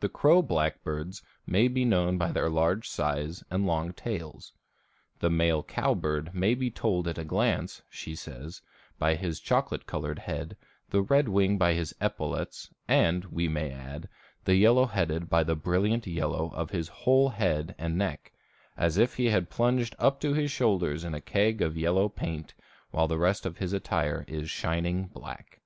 [0.00, 4.54] The crow blackbirds may be known by their large size and long tails.
[5.18, 8.62] The male cowbird may be told at a glance, she says,
[8.98, 10.56] by his chocolate colored head,
[10.88, 14.08] the red wing by his epaulettes, and, we may add,
[14.46, 18.32] the yellow headed by the brilliant yellow of his whole head and neck,
[18.74, 22.54] "as if he had plunged up to his shoulders in a keg of yellow paint,
[22.90, 25.60] while the rest of his attire is shining black."